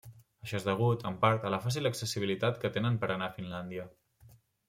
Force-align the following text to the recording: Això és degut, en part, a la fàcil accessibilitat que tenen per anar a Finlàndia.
Això 0.45 0.55
és 0.59 0.63
degut, 0.67 1.03
en 1.09 1.17
part, 1.25 1.43
a 1.49 1.51
la 1.55 1.59
fàcil 1.65 1.89
accessibilitat 1.89 2.59
que 2.63 2.73
tenen 2.79 2.99
per 3.03 3.13
anar 3.17 3.27
a 3.31 3.37
Finlàndia. 3.39 3.87